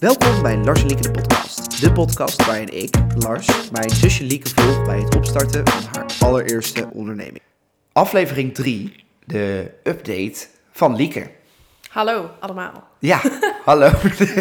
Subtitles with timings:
[0.00, 1.80] Welkom bij Lars en Lieke de podcast.
[1.80, 6.88] De podcast waarin ik, Lars, mijn zusje Lieke volg bij het opstarten van haar allereerste
[6.92, 7.40] onderneming.
[7.92, 11.30] Aflevering 3, de update van Lieke.
[11.88, 12.88] Hallo allemaal.
[12.98, 13.20] Ja,
[13.64, 13.90] hallo.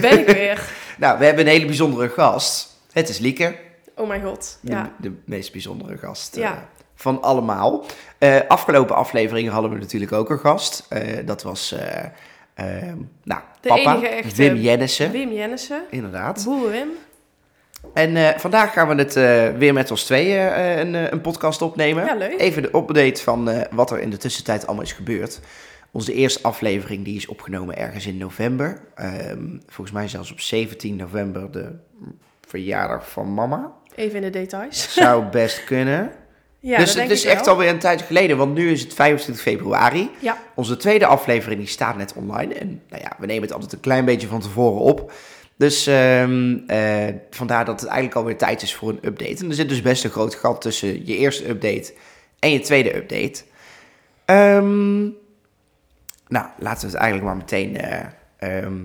[0.02, 0.70] Ben ik weer.
[0.98, 2.80] nou, we hebben een hele bijzondere gast.
[2.92, 3.56] Het is Lieke,
[3.96, 4.58] Oh mijn god.
[4.62, 4.92] de, Ja.
[4.98, 6.52] de meest bijzondere gast eh,
[6.96, 7.86] van allemaal.
[8.18, 10.86] Eh, afgelopen afleveringen hadden we natuurlijk ook een gast.
[10.90, 11.76] Eh, dat was,
[12.56, 15.12] eh, eh, nou, De papa, enige echte Wim Jennissen.
[15.12, 15.82] Wim Jennissen.
[15.90, 16.44] Inderdaad.
[16.46, 16.90] Boer Wim.
[17.94, 21.62] En eh, vandaag gaan we het eh, weer met ons tweeën eh, een, een podcast
[21.62, 22.06] opnemen.
[22.06, 22.40] Ja, leuk.
[22.40, 25.40] Even de update van wat er in de tussentijd allemaal is gebeurd.
[25.92, 28.82] Onze eerste aflevering die is opgenomen ergens in november.
[28.96, 31.72] Ehm, volgens mij zelfs op 17 november de
[32.48, 33.72] verjaardag van mama.
[33.96, 34.94] Even in de details.
[34.94, 36.12] Zou best kunnen.
[36.66, 37.34] Ja, dus het is wel.
[37.34, 40.10] echt alweer een tijd geleden, want nu is het 25 februari.
[40.20, 40.38] Ja.
[40.56, 42.54] Onze tweede aflevering die staat net online.
[42.54, 45.12] En nou ja, we nemen het altijd een klein beetje van tevoren op.
[45.56, 49.44] Dus ehm, eh, vandaar dat het eigenlijk alweer tijd is voor een update.
[49.44, 51.94] En er zit dus best een groot gat tussen je eerste update
[52.40, 53.44] en je tweede update.
[54.26, 55.02] Ehm,
[56.28, 58.06] nou, laten we het eigenlijk maar meteen eh,
[58.38, 58.82] ehm,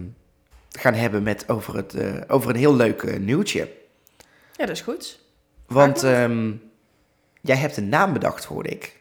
[0.71, 3.69] gaan hebben met over, het, eh, over een heel leuk nieuwtje.
[4.57, 5.19] Ja, dat is goed.
[5.67, 6.05] Want
[7.41, 8.97] jij hebt een naam bedacht, hoorde ik.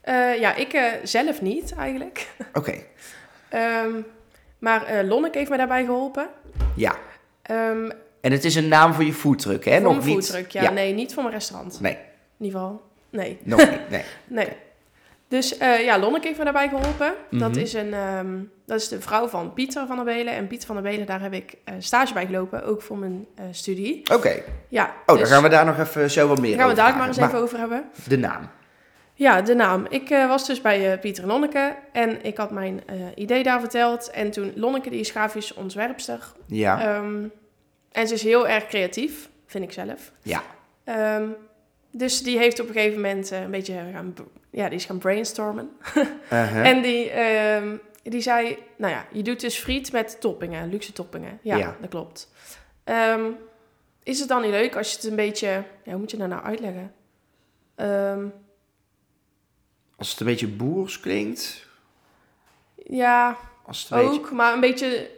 [0.00, 2.28] Eh, ja, ik eh, zelf niet eigenlijk.
[2.52, 2.74] Oké,
[3.48, 3.92] Ehm,
[4.58, 6.28] maar Lonneke heeft me daarbij geholpen.
[6.76, 6.96] ja.
[7.42, 9.72] Ehm En het is een naam voor je foodtruck, hè?
[9.74, 10.14] voor Nog mijn niet.
[10.26, 10.50] foodtruck.
[10.50, 11.80] Ja, nee, niet voor mijn restaurant.
[11.80, 11.92] Nee,
[12.38, 12.82] In ieder geval.
[13.10, 13.38] Nee.
[13.42, 13.90] nog niet.
[13.90, 14.02] Nee.
[14.26, 14.48] Nee.
[15.34, 17.12] Dus eh, ja, Lonneke heeft me daarbij geholpen.
[17.30, 17.58] Dat, Mhm.
[17.60, 20.34] is een, ehm, dat is de vrouw van Pieter van der Belen.
[20.34, 22.64] En Pieter van der Belen, daar heb ik eh, stage bij gelopen.
[22.64, 24.02] Ook voor mijn eh, studie.
[24.14, 24.42] Oké.
[24.68, 26.80] Ja, Oh, dus dan gaan we daar nog even zo wat meer daar gaan we
[26.80, 27.84] over daar maar eens even over hebben.
[28.08, 28.48] De naam.
[29.14, 29.86] Ja, de naam.
[29.88, 32.80] Ik was dus bij Pieter en Lonneke en ik had mijn
[33.14, 34.10] idee daar verteld.
[34.10, 36.32] En toen Lonneke, die is grafisch ontwerpster.
[36.46, 36.80] Ja.
[36.80, 37.22] Ehm,
[37.92, 40.12] en ze is heel erg creatief, vind ik zelf.
[40.22, 40.42] ja.
[40.84, 41.24] Ehm,
[41.90, 44.14] dus die heeft op een gegeven moment een beetje gaan,
[44.54, 45.70] ja, die is gaan brainstormen.
[46.70, 51.38] En die, ehm, die zei, nou ja, je doet dus friet met toppingen, luxe toppingen.
[51.42, 51.76] Ja, Ja.
[51.80, 52.32] dat klopt.
[52.84, 53.30] Ehm,
[54.02, 55.46] is het dan niet leuk als je het een beetje,
[55.84, 56.94] ja, hoe moet je dat nou uitleggen?
[57.74, 58.26] Ehm,
[59.96, 61.66] Als het een beetje boers klinkt.
[62.74, 63.36] ja,
[63.66, 64.20] Als het beetje...
[64.20, 65.10] ook, maar een beetje,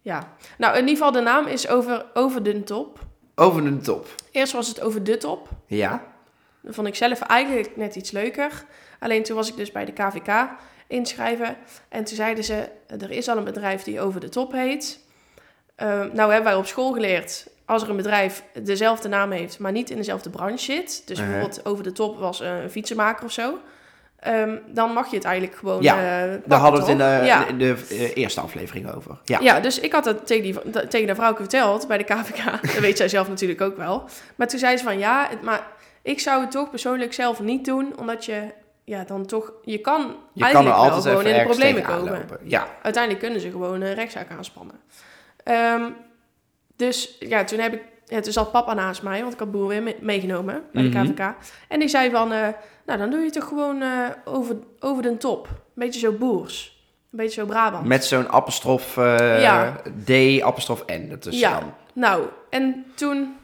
[0.00, 0.34] ja.
[0.58, 2.98] Nou, in ieder geval de naam is over, over de top.
[3.34, 4.06] Over de top.
[4.30, 5.48] Eerst was het over de top.
[5.66, 6.09] Ja.
[6.62, 8.64] Dat vond ik zelf eigenlijk net iets leuker.
[8.98, 10.48] Alleen toen was ik dus bij de KVK
[10.86, 11.56] inschrijven.
[11.88, 14.98] En toen zeiden ze, er is al een bedrijf die over de top heet.
[15.76, 19.72] Ehm, nou hebben wij op school geleerd, als er een bedrijf dezelfde naam heeft, maar
[19.72, 21.02] niet in dezelfde branche zit.
[21.06, 21.32] Dus Uh-huh.
[21.32, 23.58] bijvoorbeeld over de top was een fietsenmaker of zo.
[24.20, 25.94] ehm, dan mag je het eigenlijk gewoon Ja,
[26.24, 27.18] eh, Daar hadden we het in toch?
[27.20, 27.46] de, Ja.
[27.46, 29.18] in de eh, eerste aflevering over.
[29.24, 29.38] Ja.
[29.40, 29.60] Ja.
[29.60, 32.44] dus ik had dat tegen, die, tegen de vrouwke verteld bij de KVK.
[32.74, 34.04] Dat weet zij zelf natuurlijk ook wel.
[34.36, 35.66] Maar toen zei ze van ja, het, maar
[36.02, 38.42] ik zou het toch persoonlijk zelf niet doen, omdat je
[38.84, 42.26] ja, dan toch, je kan Je kan er eigenlijk wel gewoon in de problemen komen.
[42.44, 42.66] Ja.
[42.82, 44.76] Uiteindelijk kunnen ze gewoon een rechtszaak aanspannen.
[45.44, 45.82] Ehm,
[46.76, 49.66] dus ja, toen heb ik, ja, toen zat papa naast mij, want ik had boer
[49.66, 51.04] weer mee- meegenomen bij de Mhm.
[51.12, 51.34] KVK.
[51.68, 52.48] En die zei van, eh,
[52.86, 53.88] nou dan doe je toch gewoon eh,
[54.24, 55.46] over, over de top.
[55.48, 56.78] Een beetje zo boers.
[57.10, 57.84] Een beetje zo Brabant.
[57.86, 59.76] Met zo'n apostrof Ja.
[60.04, 60.10] D,
[60.42, 61.60] apostrof N ertussen Ja.
[61.60, 61.74] dan.
[61.92, 63.36] Nou, en toen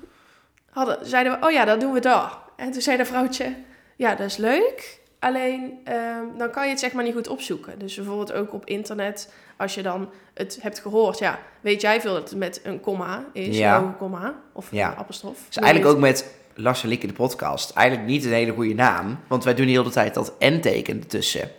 [0.71, 2.33] hadden, zeiden we, oh ja, dat doen we daar.
[2.56, 3.55] En toen zei de vrouwtje,
[3.97, 4.99] ja, dat is leuk.
[5.19, 7.78] Alleen, ehm, dan kan je het zeg maar niet goed opzoeken.
[7.78, 12.12] Dus bijvoorbeeld ook op internet, als je dan het hebt gehoord, ja, weet jij veel
[12.15, 13.77] dat het met een komma is, Ja.
[13.78, 14.91] een komma, of Ja.
[14.91, 15.39] een apostrof.
[15.47, 17.71] Dus eigenlijk ook met Lars en Lieke de podcast.
[17.77, 19.19] Eigenlijk niet een hele goede naam.
[19.27, 21.50] Want wij doen de hele tijd dat N-teken ertussen.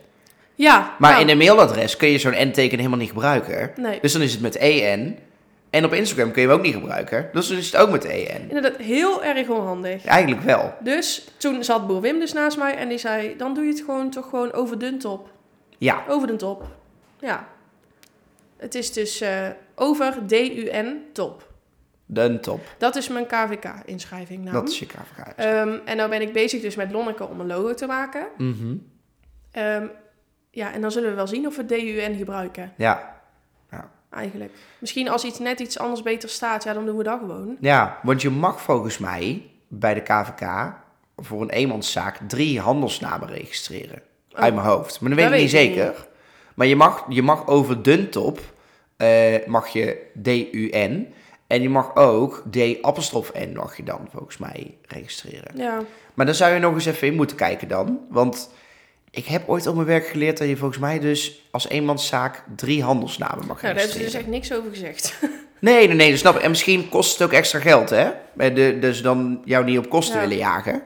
[0.56, 3.72] Ja, Maar nou, in een mailadres kun je zo'n N-teken helemaal niet gebruiken.
[3.76, 5.18] Nee, Dus dan is het met EN.
[5.78, 7.30] En op Instagram kun je hem ook niet gebruiken.
[7.34, 8.42] Dus dan is het ook met EN.
[8.48, 10.06] inderdaad heel erg onhandig.
[10.06, 10.74] Eigenlijk wel.
[10.80, 13.80] Dus toen zat boer Wim dus naast mij en die zei, dan doe je het
[13.80, 15.30] gewoon toch gewoon over de top.
[15.78, 16.64] Ja, Over de top.
[17.20, 17.48] Ja.
[18.58, 21.52] Het is dus eh, over D-U-N top.
[22.06, 22.62] de top.
[22.78, 24.54] Dat is mijn KVK-inschrijving naam.
[24.54, 25.34] Dat is je KVK.
[25.36, 28.28] Ehm, en nou ben ik bezig dus met Lonneke om een logo te maken.
[28.38, 28.76] Mhm.
[29.52, 29.88] Ehm,
[30.52, 33.16] ja, en dan zullen we wel zien of we D-U-N gebruiken, Ja.
[34.10, 34.52] Eigenlijk.
[34.80, 37.58] Misschien als iets net iets anders beter staat, ja, dan doen we dat gewoon.
[37.60, 40.74] ja, want je mag volgens mij bij de KVK
[41.16, 44.02] voor een eenmanszaak drie handelsnamen registreren.
[44.32, 45.00] Oh, Uit mijn hoofd.
[45.02, 46.08] Maar dat weet ik niet weet zeker.
[46.56, 48.40] Maar je mag, je mag over Duntop,
[48.98, 51.14] eh mag je D-U-N.
[51.48, 55.58] En je mag ook D-apostrof N mag je dan volgens mij registreren.
[55.58, 55.80] Ja,
[56.14, 58.00] Maar dan zou je nog eens even in moeten kijken dan.
[58.10, 58.50] Want
[59.18, 62.84] ik heb ooit op mijn werk geleerd dat je volgens mij dus als eenmanszaak drie
[62.84, 65.14] handelsnamen mag nou, daar hebben ze dus echt niks over gezegd.
[65.60, 66.42] Nee, nee, nee, dat snap ik.
[66.42, 68.10] En misschien kost het ook extra geld, hè?
[68.34, 70.22] De- Dus dan jou niet op kosten Ja.
[70.22, 70.82] willen jagen.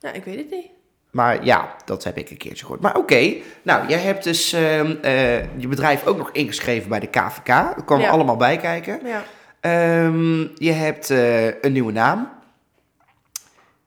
[0.00, 0.66] Ja, ik weet het niet.
[1.10, 2.80] Maar ja, dat heb ik een keertje gehoord.
[2.80, 7.06] Maar oké, nou, jij hebt dus ehm, eh, je bedrijf ook nog ingeschreven bij de
[7.06, 7.46] KVK.
[7.76, 8.08] Dat kwam Ja.
[8.10, 9.00] allemaal bij kijken.
[9.04, 9.24] Ja.
[9.60, 12.28] Ehm, je hebt eh, een nieuwe naam.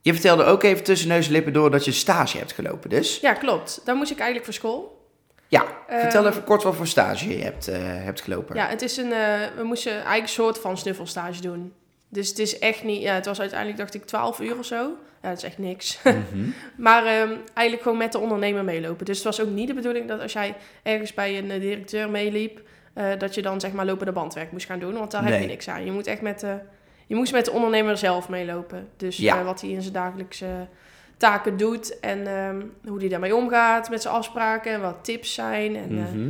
[0.05, 3.19] Je vertelde ook even tussen neus en lippen door dat je stage hebt gelopen, dus.
[3.19, 3.81] ja, klopt.
[3.85, 5.07] Daar moest ik eigenlijk voor school.
[5.47, 8.55] Ja, vertel Ehm, even kort wat voor stage je hebt, eh, hebt gelopen.
[8.55, 11.73] Ja, het is een, eh, we moesten eigenlijk een soort van snuffelstage doen.
[12.09, 14.75] Dus het is echt niet, ja, het was uiteindelijk dacht ik 12 uur of zo.
[15.21, 15.99] Ja, dat is echt niks.
[16.03, 16.49] Mhm.
[16.77, 19.05] maar ehm, eigenlijk gewoon met de ondernemer meelopen.
[19.05, 22.09] Dus het was ook niet de bedoeling dat als jij ergens bij een eh, directeur
[22.09, 22.61] meeliep,
[23.17, 24.93] dat je dan zeg maar lopende bandwerk moest gaan doen.
[24.93, 25.85] Want daar heb je niks aan.
[25.85, 26.57] Je moet echt met de,
[27.07, 28.87] je moest met de ondernemer zelf meelopen.
[28.97, 29.39] Dus Ja.
[29.39, 30.67] eh, wat hij in zijn dagelijkse
[31.17, 35.75] taken doet en ehm, hoe hij daarmee omgaat met zijn afspraken en wat tips zijn.
[35.75, 36.29] En, eh, Mhm.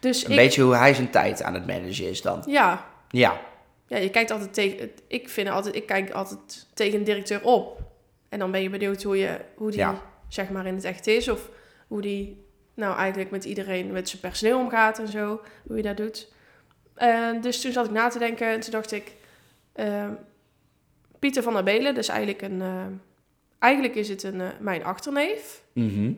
[0.00, 2.42] dus Een ik, beetje hoe hij zijn tijd aan het managen is dan.
[2.46, 3.40] ja, Ja,
[3.86, 4.90] ja, je kijkt altijd tegen.
[5.06, 7.80] Ik vind altijd, ik kijk altijd tegen een directeur op.
[8.28, 10.00] En dan ben je benieuwd hoe, je, hoe die Ja.
[10.28, 11.28] zeg maar in het echt is.
[11.28, 11.48] Of
[11.88, 15.40] hoe die nou eigenlijk met iedereen, met zijn personeel omgaat en zo.
[15.66, 16.32] Hoe je dat doet.
[16.94, 19.12] En dus toen zat ik na te denken en toen dacht ik...
[19.72, 20.08] eh,
[21.18, 22.60] Pieter van der Belen, dus eigenlijk een...
[22.62, 22.84] eh,
[23.58, 26.12] eigenlijk is het een, eh, mijn achterneef, Mhm.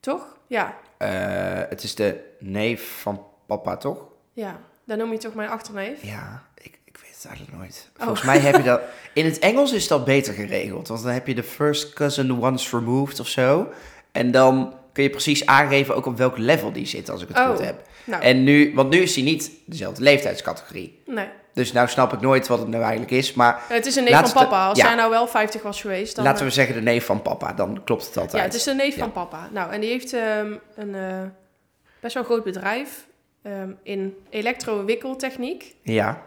[0.00, 0.36] toch?
[0.46, 4.04] Ja, Eh, het is de neef van papa, toch?
[4.32, 4.60] ja.
[4.84, 6.02] Dan noem je toch mijn achterneef?
[6.02, 7.90] Ja, ik, ik weet het eigenlijk nooit.
[7.96, 8.02] Oh.
[8.04, 8.80] Volgens mij heb je dat...
[9.14, 10.88] In het Engels is dat beter geregeld.
[10.88, 13.68] Want dan heb je de first cousin once removed of zo.
[14.12, 17.36] En dan kun je precies aangeven ook op welk level die zit, als ik het
[17.36, 17.48] Oh.
[17.50, 17.82] goed heb.
[18.04, 21.02] Nou, En nu, want nu is hij niet dezelfde leeftijdscategorie.
[21.06, 21.28] nee.
[21.58, 23.32] Dus nou snap ik nooit wat het nou eigenlijk is.
[23.32, 24.66] Maar Het is een neef van papa.
[24.66, 24.86] Als ja.
[24.86, 26.24] hij nou wel 50 was geweest, dan...
[26.24, 27.52] laten eh, we zeggen de neef van papa.
[27.52, 28.42] Dan klopt het altijd.
[28.42, 29.00] Ja, het is de neef Ja.
[29.00, 29.48] van papa.
[29.52, 31.22] Nou, en die heeft ehm, een eh,
[32.00, 33.06] best wel groot bedrijf
[33.42, 35.74] ehm, in elektro-wikkeltechniek.
[35.82, 36.22] Ja.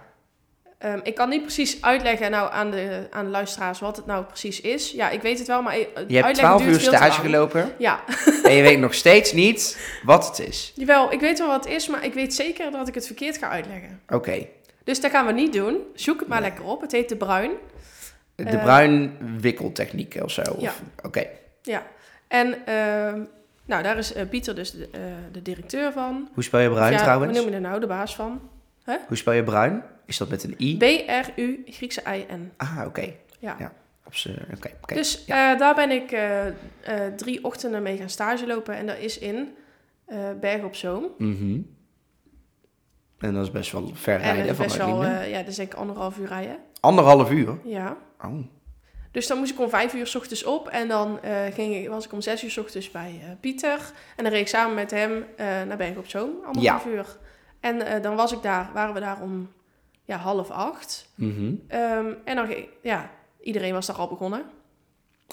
[0.78, 4.24] Ehm, ik kan niet precies uitleggen nou, aan, de, aan de luisteraars wat het nou
[4.24, 4.92] precies is.
[4.92, 7.74] Ja, ik weet het wel, maar eh, Je hebt uitleggen 12 duurt uur stage gelopen.
[7.78, 8.04] Ja,
[8.44, 10.72] en je weet nog steeds niet wat het is.
[10.76, 13.38] jawel, ik weet wel wat het is, maar ik weet zeker dat ik het verkeerd
[13.38, 14.02] ga uitleggen.
[14.10, 14.48] Oké.
[14.84, 15.78] Dus dat gaan we niet doen.
[15.94, 16.50] Zoek het maar Nee.
[16.50, 16.82] lekker op.
[16.82, 17.52] Het heet de bruin.
[18.36, 20.42] De Eh, bruin wikkeltechniek of zo.
[20.58, 20.72] Ja.
[21.04, 21.26] Oké.
[21.62, 21.84] Ja,
[22.28, 23.22] en ehm,
[23.66, 25.02] nou, daar is eh, Pieter dus de, eh,
[25.32, 26.30] de directeur van.
[26.34, 27.32] Hoe spel je bruin ja, trouwens?
[27.32, 27.80] Hoe noem je er nou?
[27.80, 28.42] De baas van.
[29.08, 29.84] Hoe spel je bruin?
[30.06, 30.78] Is dat met een i?
[30.78, 32.52] B-R-U, Griekse I-N.
[32.58, 33.14] Ah, oké.
[33.40, 33.56] Ja.
[33.60, 33.74] Ja.
[34.54, 34.96] Oké.
[34.96, 35.56] Dus Ja.
[35.56, 36.16] daar ben ik
[37.18, 38.76] drie ochtenden mee gaan stage lopen.
[38.76, 39.56] En dat is in
[40.40, 41.06] Berg op Zoom.
[41.18, 41.60] Mhm.
[43.22, 45.56] En dat is best wel ver En rijden van best wel, eh, ja, dat is
[45.56, 46.58] denk ik anderhalf uur rijden.
[46.80, 47.58] Anderhalf uur?
[47.64, 47.98] Ja.
[48.26, 48.34] Oh.
[49.12, 50.68] Dus dan moest ik om vijf uur s ochtends op.
[50.68, 53.80] En dan eh, ging ik, was ik om zes uur s ochtends bij eh, Pieter.
[54.16, 55.26] En dan reed ik samen met hem
[55.68, 56.30] naar Berg op Zoom.
[56.46, 57.18] Anderhalf uur.
[57.60, 59.50] En dan was ik daar, waren we daar om
[60.06, 61.10] ja, half acht.
[61.16, 61.54] Mhm.
[61.68, 63.10] Ehm, en dan ging, ja,
[63.42, 64.44] iedereen was daar al begonnen.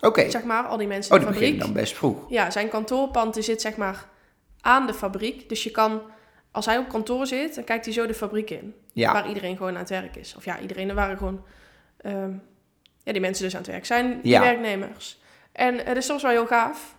[0.01, 0.31] Oké.
[0.31, 1.75] Zeg maar, al die mensen Oh, in de die begin fabriek.
[1.75, 2.17] dan best vroeg.
[2.29, 4.09] Ja, zijn kantoorpand zit zeg maar
[4.61, 5.49] aan de fabriek.
[5.49, 6.03] Dus je kan,
[6.51, 8.75] als hij op kantoor zit, dan kijkt hij zo de fabriek in.
[8.93, 9.13] Ja.
[9.13, 10.35] Waar iedereen gewoon aan het werk is.
[10.37, 11.45] Of ja, iedereen, er waren gewoon...
[12.01, 12.31] ehm,
[13.03, 14.41] ja, die mensen dus aan het werk zijn, die Ja.
[14.41, 15.21] werknemers.
[15.53, 16.95] En eh dus dat was wel heel gaaf.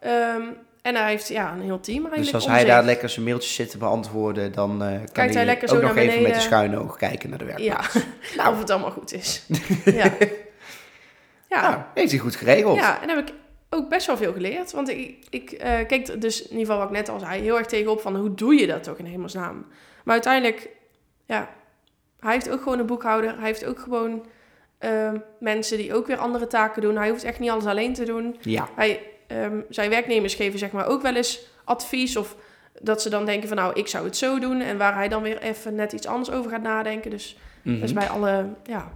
[0.00, 0.42] Ehm,
[0.82, 2.68] en hij heeft ja, een heel team eigenlijk Dus als hij zich.
[2.68, 5.94] daar lekker zijn mailtjes zit te beantwoorden, dan eh, kan Kijkt hij ook nog even
[5.94, 6.40] met de beneden.
[6.40, 7.92] schuine oog kijken naar de werkplaats.
[7.94, 8.00] Ja,
[8.36, 8.52] Nou.
[8.52, 9.44] of het allemaal goed is.
[9.84, 9.92] ja.
[11.48, 11.60] Ja.
[11.70, 12.76] Nou, heeft hij goed geregeld.
[12.76, 13.34] Ja, en heb ik
[13.74, 14.72] ook best wel veel geleerd.
[14.72, 17.58] Want ik, ik eh, keek dus, in ieder geval wat ik net al zei, heel
[17.58, 19.66] erg tegenop van hoe doe je dat toch in hemelsnaam?
[20.04, 20.68] Maar uiteindelijk,
[21.26, 21.48] ja,
[22.20, 23.34] hij heeft ook gewoon een boekhouder.
[23.36, 24.26] Hij heeft ook gewoon
[24.78, 26.96] ehm, mensen die ook weer andere taken doen.
[26.96, 28.36] Hij hoeft echt niet alles alleen te doen.
[28.40, 28.68] Ja.
[28.74, 32.36] Hij, ehm, zijn werknemers geven zeg maar ook wel eens advies of
[32.80, 34.60] dat ze dan denken van nou, ik zou het zo doen.
[34.60, 37.10] En waar hij dan weer even net iets anders over gaat nadenken.
[37.10, 37.74] Dus Mhm.
[37.74, 38.92] dat is bij alle, ja.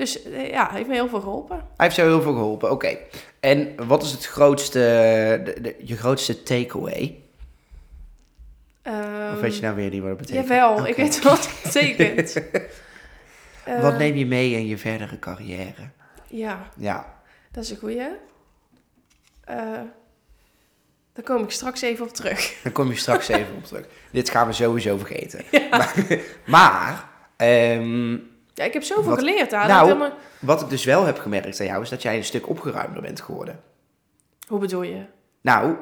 [0.00, 1.56] Dus eh, ja, hij heeft me heel veel geholpen.
[1.56, 2.96] Hij heeft jou heel veel geholpen, oké.
[3.40, 4.78] En wat is het grootste,
[5.44, 7.18] de, de- je grootste takeaway?
[9.34, 10.50] of weet je nou weer niet wat het betekent?
[10.50, 10.88] Ehm, Jawel, Oké.
[10.88, 12.32] ik weet wat het betekent.
[13.82, 15.88] Wat Eh, neem je mee in je verdere carrière?
[16.26, 17.14] Ja, Ja,
[17.52, 18.00] dat is een goeie.
[19.44, 19.56] Eh
[21.12, 22.54] daar kom ik straks even op terug.
[22.62, 23.86] daar kom je straks even op terug.
[24.10, 25.44] Dit gaan we sowieso vergeten.
[25.70, 25.94] Maar,
[26.46, 28.16] maar ehm,
[28.60, 29.68] Ja, ik heb zoveel Wat- geleerd daar.
[29.68, 32.48] Nou- helemaal- wat ik dus wel heb gemerkt aan jou, is dat jij een stuk
[32.48, 33.60] opgeruimder bent geworden.
[34.48, 35.02] Hoe bedoel je?
[35.40, 35.74] Nou,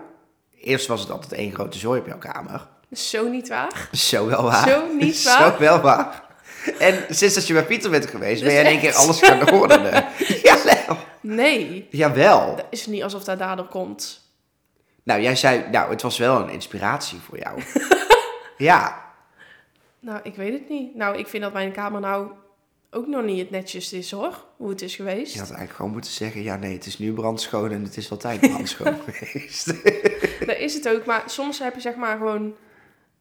[0.61, 2.67] eerst was het altijd één grote zooi op jouw kamer.
[2.93, 3.89] Zo niet waar.
[3.93, 4.69] Zo wel waar.
[4.69, 5.53] Zo niet waar.
[5.53, 6.23] Zo wel waar.
[6.79, 9.21] En sinds dat je bij Pieter bent geweest, ben Dat jij in één keer alles
[9.21, 10.05] gaan ordenen.
[10.43, 10.97] Jawel.
[11.21, 12.57] Nee, Jawel.
[12.57, 14.21] dat is niet alsof dat daardoor komt.
[15.03, 17.63] Nou, jij zei, nou, het was wel een inspiratie voor jou.
[18.71, 19.05] ja.
[20.01, 20.95] Nou, ik weet het niet.
[20.95, 22.31] Nou, ik vind dat mijn kamer nou
[22.91, 24.45] ook nog niet het netjes is hoor.
[24.57, 25.33] Hoe het is geweest.
[25.33, 28.11] Je had eigenlijk gewoon moeten zeggen, ja nee, het is nu brandschoon en het is
[28.11, 29.67] altijd brandschoon geweest.
[30.47, 31.05] Dat is het ook.
[31.05, 32.55] Maar soms heb je zeg maar gewoon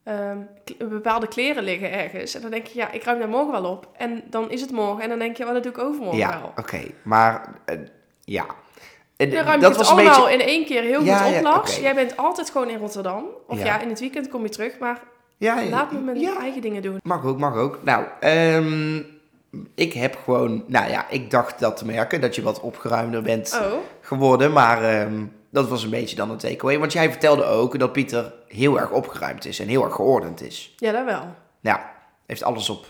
[0.03, 0.37] ehm,
[0.77, 2.35] bepaalde kleren liggen ergens.
[2.35, 3.89] En dan denk je, ja, ik ruim daar morgen wel op.
[3.97, 5.03] En dan is het morgen.
[5.03, 6.53] En dan denk je, wat dat doe ik overmorgen ja, wel.
[6.55, 6.81] oké.
[7.01, 7.77] Maar, eh,
[8.21, 8.45] ja.
[9.17, 10.43] En, Dan ruim dat het was allemaal beetje...
[10.43, 11.65] in één keer heel Ja, goed op.
[11.81, 13.25] Jij bent altijd gewoon in Rotterdam.
[13.47, 13.65] Of Ja.
[13.65, 13.79] ja.
[13.79, 14.79] in het weekend kom je terug.
[14.79, 15.01] Maar
[15.37, 16.39] Ja, ja, laat me mijn ja.
[16.39, 16.99] eigen dingen doen.
[17.03, 17.79] Mag ook, mag ook.
[17.83, 19.01] Nou, ehm,
[19.75, 20.63] ik heb gewoon...
[20.67, 24.51] Nou ja, ik dacht dat te merken, dat je wat opgeruimder bent Oh, geworden.
[24.53, 26.79] Maar ehm, dat was een beetje dan een takeaway.
[26.79, 30.73] Want jij vertelde ook dat Pieter heel erg opgeruimd is en heel erg geordend is.
[30.77, 31.23] ja, dat wel.
[31.59, 31.79] Nou,
[32.25, 32.85] heeft alles op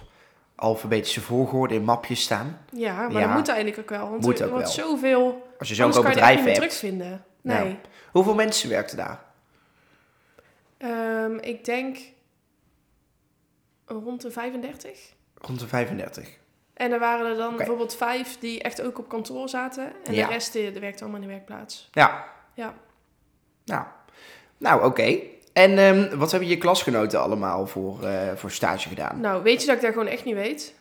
[0.56, 2.58] alfabetische volgorde in mapjes staan.
[2.72, 3.28] Ja, maar Ja.
[3.28, 4.10] dat moet eigenlijk ook wel.
[4.10, 4.86] Want Moet er ook wordt wel.
[4.88, 5.48] zoveel...
[5.60, 6.66] Als je zo'n groot bedrijf niet meer hebt.
[6.66, 7.24] terugvinden.
[7.42, 7.80] Nee.
[8.12, 9.24] Hoeveel mensen werkten daar?
[10.78, 11.98] Ehm, ik denk
[13.86, 15.14] rond de 35.
[15.42, 16.38] Rond de 35.
[16.78, 19.92] En er waren er dan bijvoorbeeld vijf die echt ook op kantoor zaten.
[20.06, 20.28] En Ja.
[20.28, 21.90] de rest die, die werkte allemaal in de werkplaats.
[21.92, 22.26] Ja.
[22.54, 22.74] Ja.
[23.66, 23.84] Nou,
[24.58, 25.18] nou oké.
[25.54, 29.20] En ehm, wat hebben je klasgenoten allemaal voor, eh, voor stage gedaan?
[29.20, 30.74] Nou, weet je dat ik dat gewoon echt niet weet?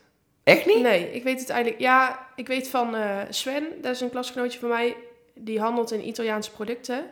[0.43, 0.81] Echt niet?
[0.83, 1.83] Nee, ik weet het eigenlijk...
[1.83, 4.97] Ja, ik weet van eh, Sven, dat is een klasgenootje van mij.
[5.35, 7.05] Die handelt in Italiaanse producten.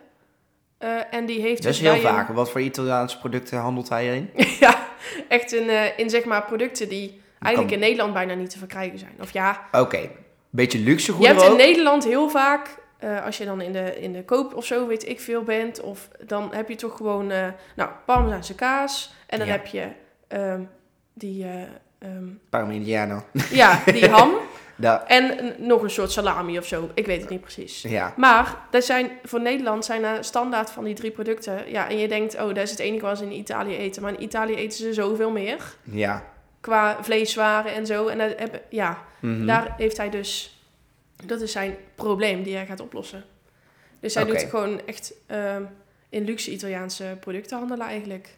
[0.78, 2.28] Eh, en die heeft Dat is dus heel een- vaak.
[2.28, 4.30] Wat voor Italiaanse producten handelt hij in?
[4.60, 4.86] ja,
[5.28, 8.58] echt in, eh, in zeg maar producten die eigenlijk Kan- in Nederland bijna niet te
[8.58, 9.14] verkrijgen zijn.
[9.20, 10.10] Of ja, Oké.
[10.50, 11.66] Beetje luxe je goederen hebt in ook?
[11.66, 15.08] Nederland heel vaak, eh, als je dan in de, in de koop of zo, weet
[15.08, 17.46] ik veel, bent, of dan heb je toch gewoon, eh
[17.76, 19.14] nou, Parmezaanse kaas.
[19.26, 19.52] En dan Ja.
[19.52, 19.88] heb je
[20.28, 20.60] ehm,
[21.14, 21.46] die,
[21.98, 23.22] ehm, Parmigiano.
[23.50, 24.30] ja, die ham.
[24.76, 26.90] Da- En nog een soort salami of zo.
[26.94, 27.82] Ik weet het niet precies.
[27.82, 28.14] ja.
[28.16, 31.70] Maar dat zijn, voor Nederland zijn er standaard van die drie producten.
[31.70, 34.02] Ja, en je denkt, oh, dat is het enige wat ze in Italië eten.
[34.02, 35.74] Maar in Italië eten ze zoveel meer.
[35.82, 36.24] Ja.
[36.64, 38.06] Qua vleeswaren en zo.
[38.06, 38.34] En dat
[38.68, 39.46] ja, Mhm.
[39.46, 40.58] daar heeft hij dus...
[41.24, 43.24] Dat is zijn probleem die hij gaat oplossen.
[44.00, 45.62] Dus hij doet gewoon echt ehm,
[46.08, 48.28] in luxe Italiaanse producten handelen eigenlijk.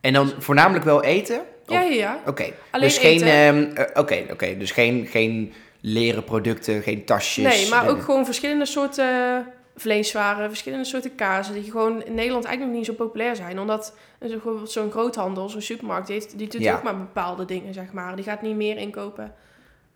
[0.00, 1.34] En dan voornamelijk wel eten?
[1.66, 2.20] Ja, Of- ja, ja.
[2.26, 2.52] Oké.
[2.70, 3.14] Alleen Dus geen...
[3.14, 3.28] eten.
[3.28, 4.56] ehm, eh, Oké, oké.
[4.58, 7.44] Dus geen, geen leren producten, geen tasjes.
[7.60, 9.46] Nee, maar ook gewoon verschillende soorten
[9.76, 13.58] vleeswaren, verschillende soorten kazen, die gewoon in Nederland eigenlijk nog niet zo populair zijn.
[13.60, 16.74] Omdat bijvoorbeeld zo'n groothandel, zo'n supermarkt, die, heeft, die doet Ja.
[16.74, 18.16] ook maar bepaalde dingen, zeg maar.
[18.16, 19.34] Die gaat niet meer inkopen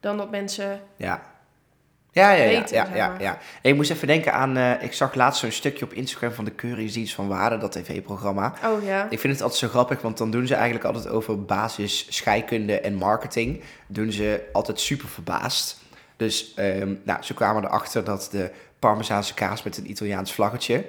[0.00, 0.80] dan dat mensen...
[0.96, 1.22] Ja.
[2.12, 3.38] Ja, ja, ja, Weten, ja, ja, ja.
[3.62, 6.44] En ik moest even denken aan, eh, ik zag laatst zo'n stukje op Instagram van
[6.44, 8.54] de Keuringsdienst van Waarde, dat tv-programma.
[8.64, 11.44] Oh ja, Ik vind het altijd zo grappig, want dan doen ze eigenlijk altijd over
[11.44, 13.62] basis scheikunde en marketing.
[13.86, 15.78] Doen ze altijd super verbaasd.
[16.16, 20.86] Dus ehm, nou, ze kwamen erachter dat de Parmezaanse kaas met een Italiaans vlaggetje.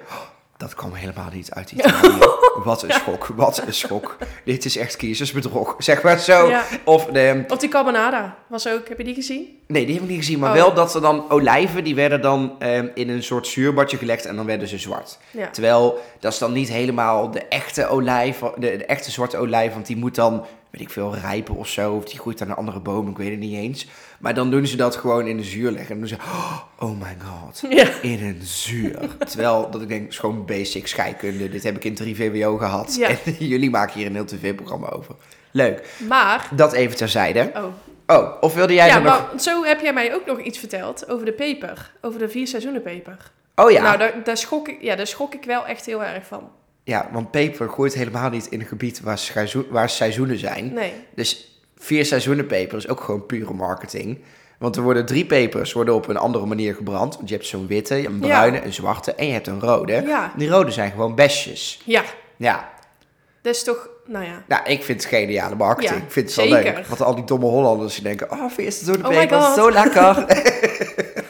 [0.56, 2.18] dat kwam helemaal niet uit Italië.
[2.64, 4.16] Wat een schok, wat een schok.
[4.44, 6.48] Dit is echt kiezersbedrog, zeg maar zo.
[6.48, 6.64] Ja.
[6.84, 9.58] Of de, Of die carbonara was ook, heb je die gezien?
[9.66, 10.38] Nee, die heb ik niet gezien.
[10.38, 10.56] Maar Oh.
[10.56, 14.36] wel dat er dan olijven, die werden dan ehm, in een soort zuurbadje gelegd en
[14.36, 15.18] dan werden ze zwart.
[15.30, 15.48] Ja.
[15.50, 19.86] Terwijl, dat is dan niet helemaal de echte olijf, de, de echte zwarte olijf, want
[19.86, 21.92] die moet dan, weet ik veel, rijpen of zo.
[21.92, 23.86] Of die groeit aan een andere boom, ik weet het niet eens.
[24.22, 25.94] Maar dan doen ze dat gewoon in de zuur leggen.
[25.94, 26.24] En dan doen ze,
[26.78, 27.88] oh my god, Ja.
[28.02, 28.98] in een zuur.
[29.28, 31.48] Terwijl, dat ik denk, is gewoon basic scheikunde.
[31.48, 32.94] Dit heb ik in 3 VWO gehad.
[32.98, 33.08] Ja.
[33.08, 35.14] En jullie maken hier een heel tv-programma over.
[35.50, 35.94] Leuk.
[36.08, 37.50] Maar, Dat even terzijde.
[37.56, 37.64] oh.
[38.06, 39.04] Oh, of wilde jij Ja, nog...
[39.04, 41.92] maar zo heb jij mij ook nog iets verteld over de peper.
[42.00, 43.16] Over de vier seizoenen peper.
[43.54, 43.82] Oh ja.
[43.82, 46.50] Nou, daar, daar, schrok ik, ja, daar schrok ik wel echt heel erg van.
[46.84, 50.72] Ja, want peper groeit helemaal niet in een gebied waar, seizoen- waar seizoenen zijn.
[50.72, 50.92] Nee.
[51.14, 51.51] Dus
[51.82, 54.18] vier seizoenen peper is ook gewoon pure marketing.
[54.58, 57.16] Want er worden drie pepers worden op een andere manier gebrand.
[57.16, 60.02] Want je hebt zo'n witte, een bruine, een zwarte en je hebt een rode.
[60.06, 60.32] Ja.
[60.36, 61.82] Die rode zijn gewoon besjes.
[61.84, 62.02] Ja,
[62.36, 62.70] Ja,
[63.42, 64.42] dat is toch, nou ja.
[64.46, 65.94] nou, ik vind het geniale marketing.
[65.94, 66.86] Ja, ik vind het wel leuk.
[66.86, 70.14] Want al die domme Hollanders die denken, oh, vier seizoenen Oh zo lekker.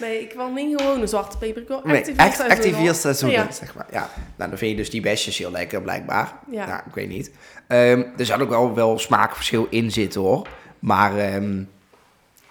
[0.00, 1.62] Nee, ik wil niet gewoon een zwarte peper.
[1.62, 3.52] Ik wil Nee, echt vier echt, vier seizoenen, Ja.
[3.52, 3.86] zeg maar.
[3.90, 4.08] Ja.
[4.36, 6.32] Nou, dan vind je dus die besjes heel lekker, blijkbaar.
[6.50, 6.66] Ja.
[6.66, 7.30] Nou, ik weet niet.
[7.68, 10.48] Ehm, er zal ook wel, wel smaakverschil in zitten, hoor.
[10.78, 11.62] Maar, ehm,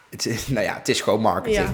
[0.10, 1.68] het, is, nou ja, het is gewoon marketing.
[1.68, 1.74] Ja.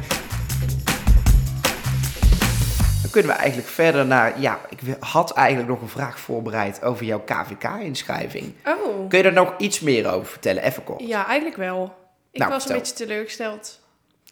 [3.01, 4.39] Dan kunnen we eigenlijk verder naar...
[4.39, 8.53] Ja, ik had eigenlijk nog een vraag voorbereid over jouw KVK-inschrijving.
[8.65, 10.63] Oh, Kun je daar nog iets meer over vertellen?
[10.63, 11.01] Even kort.
[11.07, 11.93] ja, eigenlijk wel.
[12.31, 13.78] Ik Nou, was een beetje teleurgesteld.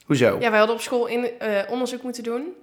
[0.08, 0.38] Hoezo?
[0.40, 2.56] Ja, wij hadden op school in, eh, onderzoek moeten doen.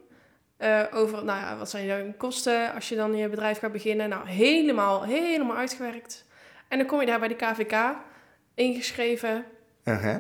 [0.57, 4.09] eh, over, nou ja, wat zijn jouw kosten als je dan je bedrijf gaat beginnen.
[4.09, 6.25] Nou, helemaal, helemaal uitgewerkt.
[6.69, 7.97] En dan kom je daar bij de KVK,
[8.55, 9.45] ingeschreven.
[9.85, 10.17] Uh-huh.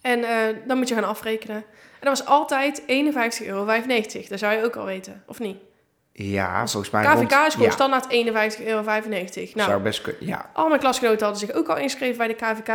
[0.00, 1.56] En eh, dan moet je gaan afrekenen.
[1.56, 3.64] En dat was altijd 51,95 euro.
[4.28, 5.56] Dat zou je ook al weten, of niet?
[6.18, 7.46] Ja, volgens mij KVK rond...
[7.46, 8.82] is gewoon ja, standaard 51,95 euro.
[8.82, 10.50] Nou, zou best kunnen, ja.
[10.52, 12.68] al mijn klasgenoten hadden zich ook al ingeschreven bij de KVK.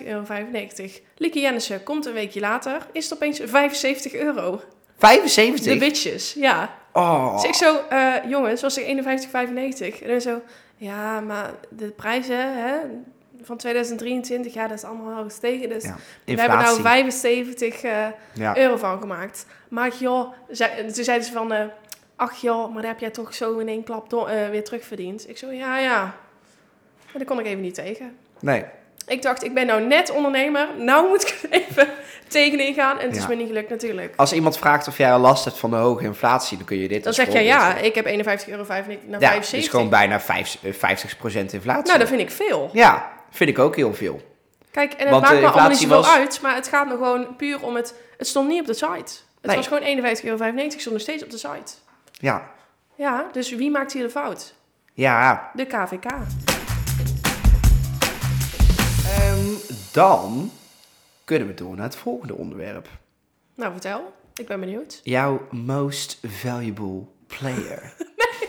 [0.00, 0.24] 51,95 euro.
[1.16, 2.86] Lieke Jennissen komt een weekje later.
[2.92, 4.60] Is het opeens 75 euro.
[4.98, 5.72] 75?
[5.72, 6.74] De bitches, ja.
[6.92, 7.34] Oh.
[7.34, 10.02] Dus ik zo, eh, jongens, was ik 51,95.
[10.02, 10.40] En dan zo,
[10.76, 12.76] ja, maar de prijzen hè,
[13.42, 15.68] van 2023, ja, dat is allemaal wel gestegen.
[15.68, 16.82] Dus Ja, we hebben nou inflatie.
[16.82, 18.56] 75 eh, Ja.
[18.56, 19.46] euro van gemaakt.
[19.68, 21.64] Maar joh, zei, toen zeiden ze van, eh,
[22.18, 25.28] ach joh, maar daar heb jij toch zo in één klap eh, weer terugverdiend.
[25.28, 26.00] Ik zo, ja, ja.
[27.04, 28.16] Maar daar kon ik even niet tegen.
[28.40, 28.64] Nee.
[29.06, 31.88] Ik dacht, ik ben nou net ondernemer, nou moet ik even
[32.28, 32.98] tegenin gaan.
[32.98, 34.12] En het is me niet gelukt natuurlijk.
[34.16, 36.88] Als iemand vraagt of jij al last hebt van de hoge inflatie, dan kun je
[36.88, 39.50] dit Dan zeg jij, voorbeeld ja, ik heb 51,95 euro naar Ja, 75.
[39.50, 41.86] het is gewoon bijna vijf- eh, 50% inflatie.
[41.86, 42.70] Nou, dat vind ik veel.
[42.72, 44.20] Ja, vind ik ook heel veel.
[44.70, 46.92] Kijk, en het Want maakt me allemaal niet zoveel was- uit, maar het gaat me
[46.92, 47.94] gewoon puur om het...
[48.18, 48.86] Het stond niet op de site.
[48.94, 49.56] Het Nee.
[49.56, 50.36] was gewoon 51,95 euro,
[50.68, 51.72] stond nog steeds op de site.
[52.18, 52.50] Ja.
[52.94, 54.54] Ja, dus wie maakt hier de fout?
[54.94, 56.04] Ja, De KVK.
[59.06, 59.54] ehm,
[59.92, 60.50] dan
[61.24, 62.88] kunnen we door naar het volgende onderwerp.
[63.54, 64.12] Nou, vertel.
[64.34, 65.00] Ik ben benieuwd.
[65.02, 67.94] Jouw most valuable player.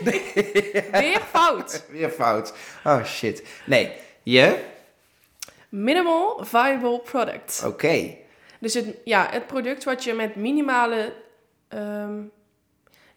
[0.92, 1.84] Weer fout.
[1.90, 2.54] Weer fout.
[2.84, 3.46] Oh shit.
[3.66, 4.64] Nee, je?
[5.68, 7.62] Minimal viable product.
[7.66, 8.14] Oké.
[8.58, 11.12] Dus het, ja, het product wat je met minimale...
[11.68, 12.22] ehm,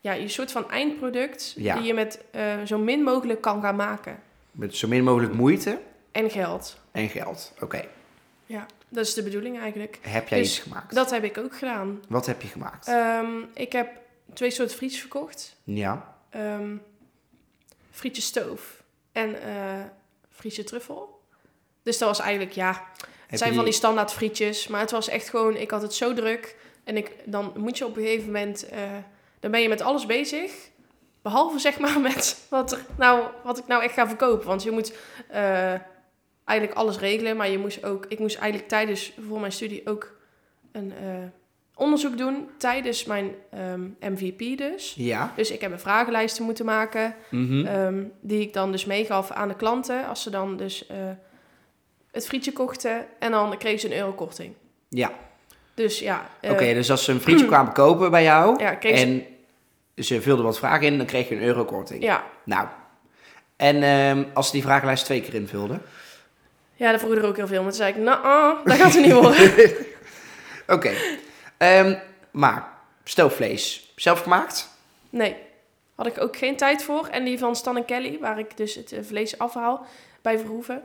[0.03, 1.53] ja, je soort van eindproduct...
[1.57, 1.75] Ja.
[1.75, 4.19] die je met eh, zo min mogelijk kan gaan maken.
[4.51, 5.79] Met zo min mogelijk moeite
[6.11, 6.77] En geld.
[6.91, 7.53] en geld.
[7.61, 7.85] Oké.
[8.45, 9.99] Ja, dat is de bedoeling eigenlijk.
[10.01, 10.95] Heb jij Dus iets gemaakt?
[10.95, 12.01] Dat heb ik ook gedaan.
[12.07, 12.87] Wat heb je gemaakt?
[12.87, 13.87] Ehm, ik heb
[14.33, 15.55] twee soorten frietjes verkocht.
[15.63, 16.15] ja.
[16.29, 16.75] Ehm
[17.91, 19.83] frietje stoof en eh
[20.29, 21.21] frietje truffel.
[21.83, 24.67] Dus dat was eigenlijk, ja, het Heb zijn je van die standaard frietjes.
[24.67, 26.55] Maar het was echt gewoon, ik had het zo druk.
[26.83, 28.81] En ik, dan moet je op een gegeven moment, eh,
[29.43, 30.51] dan ben je met alles bezig.
[31.21, 34.47] Behalve zeg maar met wat, er nou, wat ik nou echt ga verkopen.
[34.47, 34.93] Want je moet
[35.29, 35.73] eh,
[36.45, 37.37] eigenlijk alles regelen.
[37.37, 40.15] Maar je moest ook, ik moest eigenlijk tijdens, voor mijn studie ook
[40.71, 41.07] een eh,
[41.75, 42.49] onderzoek doen.
[42.57, 44.93] Tijdens mijn ehm, MVP dus.
[44.97, 45.33] Ja.
[45.35, 47.15] Dus ik heb een vragenlijsten moeten maken.
[47.29, 47.65] Mhm.
[47.65, 50.07] Ehm, die ik dan dus meegaf aan de klanten.
[50.07, 50.97] Als ze dan dus eh,
[52.11, 53.05] het frietje kochten.
[53.19, 54.53] En dan kregen ze een euro korting.
[54.89, 55.11] ja.
[55.75, 56.29] Dus ja.
[56.41, 59.25] Oké, dus als ze een frietje kwamen kopen bij jou Ja, kreeg ze- en
[59.95, 62.03] ze vulden wat vragen in, dan kreeg je een euro korting.
[62.03, 62.23] Ja.
[62.43, 62.67] Nou.
[63.55, 65.81] En ehm, als ze die vragenlijst twee keer invulden?
[66.75, 67.61] ja, dat vroeg er ook heel veel.
[67.61, 69.51] Maar toen zei ik, nou, dat gaat er niet worden.
[70.75, 70.91] Oké.
[71.57, 71.95] Ehm,
[72.31, 72.67] maar,
[73.03, 74.69] stoofvlees, zelf gemaakt?
[75.09, 75.35] Nee,
[75.95, 77.07] had ik ook geen tijd voor.
[77.07, 79.85] En die van Stan en Kelly, waar ik dus het eh, vlees afhaal
[80.21, 80.81] bij Verhoeven.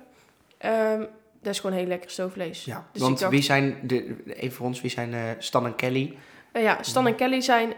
[0.58, 1.04] ehm,
[1.42, 2.64] dat is gewoon heel lekker stoofvlees.
[2.64, 2.86] Ja.
[2.92, 6.16] Dus Want dacht- wie zijn, de, even voor ons, wie zijn eh, Stan en Kelly?
[6.52, 7.72] Eh, ja, Stan en Kelly zijn...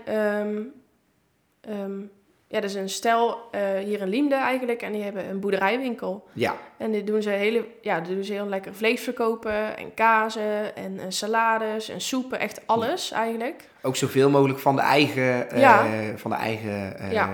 [1.61, 2.01] ehm,
[2.47, 4.83] ja, dat is een stel eh, hier in Liemde eigenlijk.
[4.83, 6.29] En die hebben een boerderijwinkel.
[6.33, 6.57] Ja.
[6.77, 9.77] En dit doen ze, hele, ja, dit doen ze heel lekker vlees verkopen.
[9.77, 12.39] En kazen en, salades en soepen.
[12.41, 13.69] Echt alles eigenlijk.
[13.83, 15.87] Ook zoveel mogelijk van de eigen, eh, Ja.
[16.17, 17.31] van de eigen eh, Ja.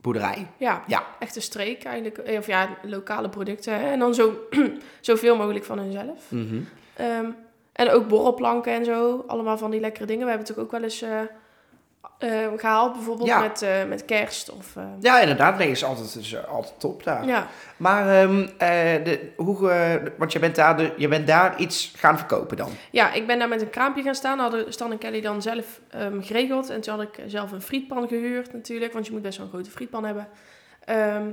[0.00, 0.46] boerderij.
[0.56, 1.04] Ja, Ja.
[1.18, 2.20] echt een streek eigenlijk.
[2.38, 3.80] Of ja, lokale producten.
[3.80, 3.90] Hè.
[3.90, 4.32] En dan zo,
[5.00, 6.30] zoveel mogelijk van hunzelf.
[6.96, 7.30] Ehm,
[7.72, 9.24] en ook borrelplanken en zo.
[9.26, 10.24] Allemaal van die lekkere dingen.
[10.24, 11.04] We hebben het ook wel eens
[12.18, 12.92] eh, gehaald.
[12.92, 13.40] Bijvoorbeeld Ja.
[13.40, 14.50] met, eh, met kerst.
[14.50, 15.58] Of, eh, Ja, inderdaad.
[15.58, 17.26] Nee, is altijd, is altijd top daar.
[17.26, 17.46] ja.
[17.76, 21.92] Maar, ehm, eh, de, hoe, eh, want je bent, daar de, je bent daar iets
[21.96, 22.70] gaan verkopen dan?
[22.90, 24.38] Ja, ik ben daar met een kraampje gaan staan.
[24.38, 26.70] Hadden Stan en Kelly dan zelf ehm, geregeld.
[26.70, 28.92] En toen had ik zelf een frietpan gehuurd natuurlijk.
[28.92, 30.28] Want je moet best wel een grote frietpan hebben.
[30.84, 31.26] Ehm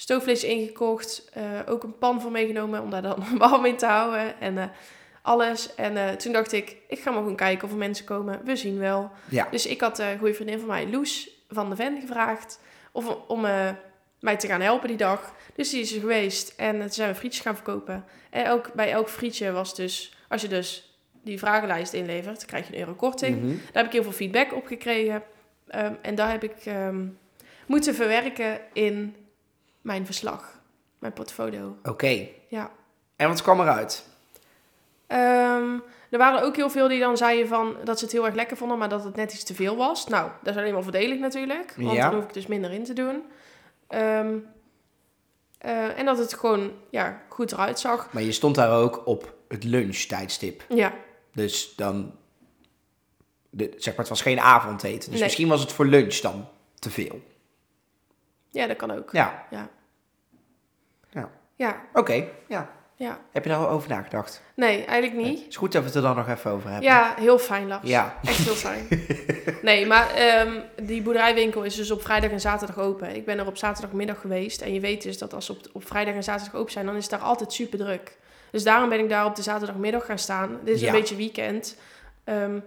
[0.00, 1.32] stoofvlees ingekocht.
[1.66, 4.40] ook een pan voor meegenomen om daar dan warm in te houden.
[4.40, 4.70] En
[5.28, 5.74] alles.
[5.74, 8.40] En eh, toen dacht ik, ik ga maar gewoon kijken of er mensen komen.
[8.44, 9.10] We zien wel.
[9.28, 9.48] Ja.
[9.50, 12.60] Dus ik had eh, een goede vriendin van mij, Loes van de Ven, gevraagd.
[12.92, 13.70] Of, om eh,
[14.20, 15.34] mij te gaan helpen die dag.
[15.54, 16.54] Dus die is er geweest.
[16.56, 18.04] En toen zijn we frietjes gaan verkopen.
[18.30, 20.16] En ook bij elk frietje was dus...
[20.28, 23.36] Als je dus die vragenlijst inlevert, krijg je een euro korting.
[23.36, 23.48] Mhm.
[23.48, 25.22] Daar heb ik heel veel feedback op gekregen.
[25.66, 27.06] Ehm, en daar heb ik ehm,
[27.66, 29.16] moeten verwerken in
[29.82, 30.60] mijn verslag.
[30.98, 31.76] Mijn portfolio.
[31.82, 32.28] Oké.
[32.48, 32.70] Ja.
[33.16, 34.07] En wat kwam eruit?
[35.08, 35.78] Ehm,
[36.10, 38.56] er waren ook heel veel die dan zeiden van dat ze het heel erg lekker
[38.56, 40.06] vonden, maar dat het net iets te veel was.
[40.06, 42.04] Nou, dat is alleen maar voordelig natuurlijk, want Ja.
[42.10, 43.22] dan hoef ik dus minder in te doen.
[43.88, 44.36] Ehm,
[45.58, 48.12] eh, en dat het gewoon ja, goed eruit zag.
[48.12, 50.64] Maar je stond daar ook op het lunchtijdstip.
[50.68, 50.92] Ja,
[51.32, 52.14] Dus dan,
[53.50, 54.98] de, zeg maar, het was geen avondeten.
[54.98, 55.22] Dus Nee.
[55.22, 57.20] misschien was het voor lunch dan te veel.
[58.50, 59.12] ja dat kan ook.
[59.12, 59.68] Ja, Ja.
[61.10, 61.30] Ja.
[61.54, 62.28] Ja, oké.
[62.48, 62.70] Ja.
[62.98, 63.18] Ja.
[63.32, 64.42] Heb je daar al over nagedacht?
[64.54, 65.38] Nee, eigenlijk niet.
[65.38, 66.88] Het is goed dat we het er dan nog even over hebben.
[66.88, 67.88] Ja, heel fijn, Lars.
[67.88, 68.14] Ja.
[68.24, 68.86] Echt heel fijn.
[69.62, 73.16] Nee, maar ehm, die boerderijwinkel is dus op vrijdag en zaterdag open.
[73.16, 74.60] Ik ben er op zaterdagmiddag geweest.
[74.60, 76.94] En je weet dus dat als ze op, op vrijdag en zaterdag open zijn, dan
[76.96, 78.16] is het daar altijd super druk.
[78.50, 80.58] Dus daarom ben ik daar op de zaterdagmiddag gaan staan.
[80.64, 80.86] Dit is Ja.
[80.86, 81.76] een beetje weekend.
[82.24, 82.58] Ehm,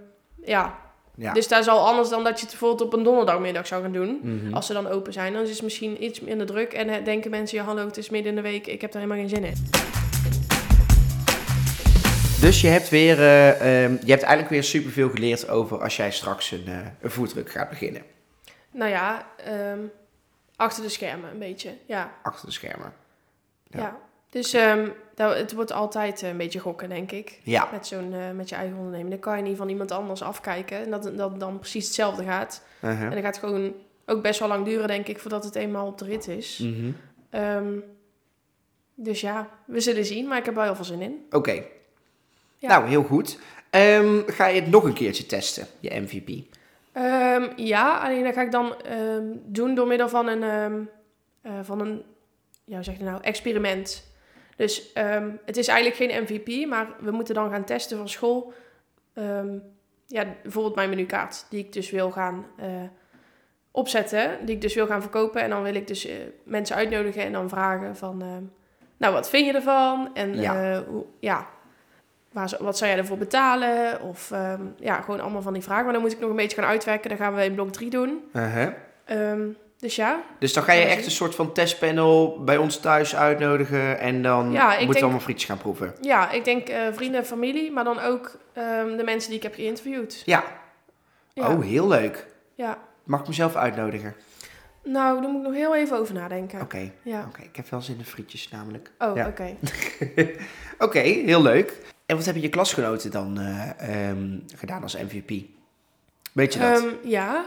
[0.43, 0.75] ja.
[1.15, 1.33] Ja.
[1.33, 4.19] dus daar zal anders dan dat je het bijvoorbeeld op een donderdagmiddag zou gaan doen.
[4.21, 4.53] Mhm.
[4.53, 6.73] Als ze dan open zijn, dan is het misschien iets minder druk.
[6.73, 9.01] En eh, denken mensen, ja hallo, het is midden in de week, ik heb daar
[9.01, 9.53] helemaal geen zin in.
[12.41, 16.11] Dus je hebt weer, eh, ehm, je hebt eigenlijk weer superveel geleerd over als jij
[16.11, 18.01] straks een, eh een voetdruk gaat beginnen.
[18.71, 19.79] Nou ja, ehm,
[20.55, 22.13] achter de schermen een beetje, ja.
[22.23, 22.93] Achter de schermen.
[23.67, 23.79] Ja.
[23.79, 23.97] Ja.
[24.29, 27.39] Dus ehm, nou, het wordt altijd eh, een beetje gokken, denk ik.
[27.43, 27.69] Ja.
[27.71, 29.09] Met, zo'n, met je eigen onderneming.
[29.09, 30.77] Dan kan je niet van iemand anders afkijken.
[30.77, 32.63] En dat, dat dan precies hetzelfde gaat.
[32.83, 33.01] Uh-huh.
[33.01, 33.73] En dan gaat het gewoon
[34.05, 36.57] ook best wel lang duren, denk ik, voordat het eenmaal op de rit is.
[36.57, 37.79] Mhm.
[38.95, 40.27] Dus ja, we zullen zien.
[40.27, 41.25] Maar ik heb er wel heel veel zin in.
[41.29, 41.63] Oké.
[42.61, 42.67] Ja.
[42.67, 43.39] Nou, heel goed.
[43.69, 46.29] Ehm, ga je het nog een keertje testen, je MVP?
[46.91, 50.43] Ehm, ja, alleen dat ga ik dan ehm, doen door middel van een,
[51.41, 52.03] eh, van een
[52.65, 54.09] ja, hoe zeg je nou, experiment.
[54.55, 54.91] Dus
[55.45, 58.53] het is eigenlijk geen MVP, maar we moeten dan gaan testen van school.
[60.05, 62.67] Ja, bijvoorbeeld mijn menukaart, die ik dus wil gaan eh,
[63.71, 65.41] opzetten, die ik dus wil gaan verkopen.
[65.41, 68.17] En dan wil ik dus eh, mensen uitnodigen en dan vragen van,
[68.97, 70.09] nou, wat vind je ervan?
[70.13, 71.47] En ja, hoe, ja
[72.31, 74.01] waar, wat zou jij ervoor betalen?
[74.01, 75.83] Of ehm, ja, gewoon allemaal van die vragen.
[75.83, 77.09] Maar dan moet ik nog een beetje gaan uitwerken.
[77.09, 78.23] Dat gaan we in blok 3 doen.
[78.33, 78.67] Uh-huh.
[79.05, 79.41] Ehm,
[79.77, 83.99] dus ja, Dus dan ga je echt een soort van testpanel bij ons thuis uitnodigen
[83.99, 85.95] en dan Ja, moeten we allemaal frietjes gaan proeven.
[86.01, 89.43] ja, ik denk eh, vrienden en familie, maar dan ook ehm, de mensen die ik
[89.43, 90.21] heb geïnterviewd.
[90.25, 90.43] Ja.
[91.33, 91.49] Ja.
[91.53, 92.25] Oh, heel leuk.
[92.55, 92.77] ja.
[93.03, 94.15] Mag ik mezelf uitnodigen?
[94.83, 96.61] Nou, daar moet ik nog heel even over nadenken.
[96.61, 96.91] Oké.
[97.01, 97.25] Ja.
[97.29, 98.91] Oké, ik heb wel zin in frietjes namelijk.
[98.99, 99.27] Oh, Ja.
[99.27, 99.55] oké.
[100.79, 101.73] Oké, heel leuk.
[102.11, 105.45] En wat hebben je klasgenoten dan eh, ehm, gedaan als MVP?
[106.31, 106.83] Weet je dat?
[106.83, 107.45] Ehm, ja.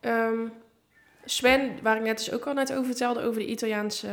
[0.00, 0.38] Ehm,
[1.24, 4.08] Sven, waar ik net dus ook al net over vertelde, over de Italiaanse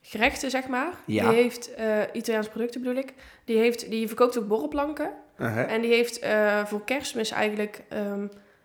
[0.00, 0.92] gerechten, zeg maar.
[1.06, 1.28] Ja.
[1.28, 3.14] Die heeft, eh Italiaanse producten bedoel ik,
[3.44, 5.10] die, heeft, die verkoopt ook borrelplanken.
[5.38, 5.72] Uh-huh.
[5.72, 7.82] En die heeft eh, voor kerstmis eigenlijk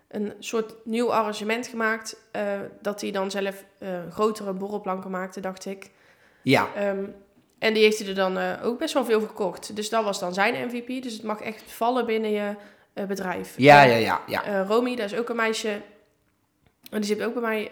[0.07, 2.17] een soort nieuw arrangement gemaakt.
[2.81, 3.65] dat hij dan zelf
[4.09, 5.89] grotere borrelplanken maakte, dacht ik.
[6.41, 6.67] Ja,
[7.59, 9.75] en die heeft hij er dan eh, ook best wel veel verkocht.
[9.75, 11.03] Dus dat was dan zijn MVP.
[11.03, 12.55] Dus het mag echt vallen binnen je
[12.93, 13.53] eh, bedrijf.
[13.57, 14.21] ja, En, ja, ja.
[14.27, 14.43] ja.
[14.43, 15.69] eh, Romy, dat is ook een meisje.
[16.91, 17.69] En die zit ook bij mij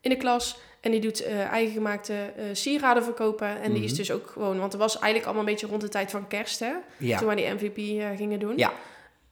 [0.00, 0.58] in de klas.
[0.80, 2.14] En die doet eigen gemaakte
[2.52, 3.60] sieraden verkopen.
[3.60, 3.98] En die is Mhm.
[3.98, 4.58] dus ook gewoon...
[4.58, 6.72] Want het was eigenlijk allemaal een beetje rond de tijd van kerst, hè?
[6.96, 7.18] ja.
[7.18, 7.76] Toen wij die MVP
[8.16, 8.56] gingen doen.
[8.56, 8.72] Ja.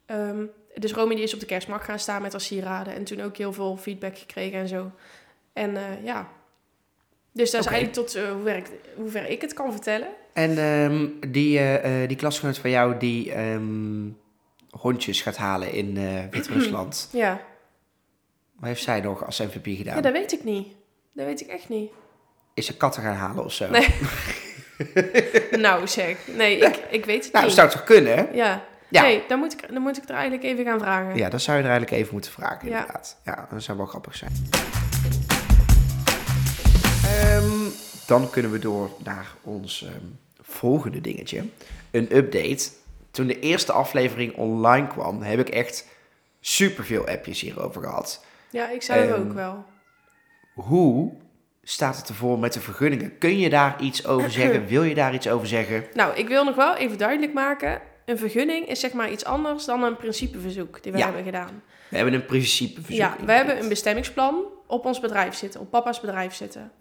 [0.06, 0.44] Ehm,
[0.74, 2.94] dus Romy die is op de kerstmarkt gaan staan met haar sieraden.
[2.94, 4.90] En toen ook heel veel feedback gekregen en zo.
[5.52, 6.28] En ja...
[7.36, 10.08] Dus dat is eigenlijk tot eh, hoe, ver ik, hoe ver ik het kan vertellen.
[10.32, 14.08] En ehm, die, eh, eh, die klasgenoot van jou die ehm,
[14.70, 17.08] hondjes gaat halen in eh, Wit-Rusland.
[17.12, 17.40] Ja.
[18.58, 20.02] Wat heeft zij nog als MVP ja, gedaan?
[20.02, 20.68] dat weet ik niet.
[21.12, 21.90] Dat weet ik echt niet.
[22.54, 23.70] Is ze katten gaan halen of zo?
[23.70, 23.88] Nee.
[25.66, 27.52] nou zeg, nee, ik, ik weet het Nou, dat niet.
[27.52, 28.16] zou toch kunnen?
[28.16, 28.22] hè?
[28.32, 28.64] Ja.
[28.88, 29.02] Ja.
[29.02, 31.16] Nee, dan moet, ik, dan moet ik er eigenlijk even gaan vragen.
[31.16, 32.78] Ja, dat zou je er eigenlijk even moeten vragen, Ja.
[32.78, 33.20] inderdaad.
[33.24, 34.32] Ja, dat zou wel grappig zijn.
[37.06, 37.68] Ehm,
[38.06, 40.04] dan kunnen we door naar ons ehm,
[40.40, 41.44] volgende dingetje.
[41.90, 42.68] Een update.
[43.10, 45.86] Toen de eerste aflevering online kwam, heb ik echt
[46.40, 48.24] superveel appjes hierover gehad.
[48.50, 49.64] Ja, ik zelf Ehm, ook wel.
[50.54, 51.12] Hoe
[51.62, 53.18] staat het ervoor met de vergunningen?
[53.18, 54.66] Kun je daar iets over zeggen?
[54.66, 55.84] Wil je daar iets over zeggen?
[55.94, 57.80] Nou, ik wil nog wel even duidelijk maken.
[58.04, 61.04] Een vergunning is zeg maar iets anders dan een principeverzoek die we Ja.
[61.04, 61.62] hebben gedaan.
[61.88, 62.96] We hebben een principeverzoek.
[63.00, 66.72] Ja, we hebben een bestemmingsplan op ons bedrijf zitten, op papa's bedrijf zitten.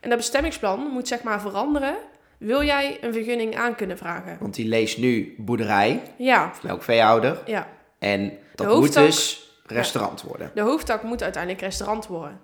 [0.00, 1.94] En dat bestemmingsplan moet zeg maar veranderen.
[2.38, 4.36] Wil jij een vergunning aan kunnen vragen?
[4.40, 7.38] Want die leest nu boerderij, Ja, melkveehouder.
[7.46, 7.68] ja.
[7.98, 10.50] En dat moet dus restaurant worden.
[10.54, 12.40] De hoofdtak moet uiteindelijk restaurant worden.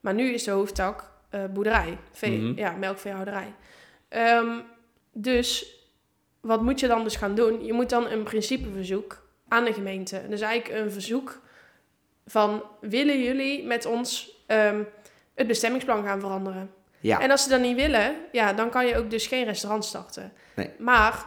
[0.00, 1.98] Maar nu is de hoofdtak eh, boerderij.
[2.12, 2.58] Vee, Mhm.
[2.58, 3.52] Ja, melkveehouderij.
[4.08, 4.48] Ehm,
[5.12, 5.76] dus
[6.40, 7.64] wat moet je dan dus gaan doen?
[7.64, 10.22] Je moet dan een principeverzoek aan de gemeente.
[10.28, 11.40] Dus eigenlijk een verzoek
[12.26, 12.62] van...
[12.80, 14.82] willen jullie met ons ehm,
[15.34, 16.70] het bestemmingsplan gaan veranderen?
[17.00, 19.84] Ja, En als ze dat niet willen, ja, dan kan je ook dus geen restaurant
[19.84, 20.32] starten.
[20.54, 20.70] Nee.
[20.78, 21.26] Maar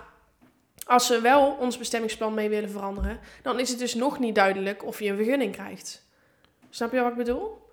[0.85, 4.85] als ze wel ons bestemmingsplan mee willen veranderen, dan is het dus nog niet duidelijk
[4.85, 6.05] of je een vergunning krijgt.
[6.69, 7.63] Snap je wat ik bedoel?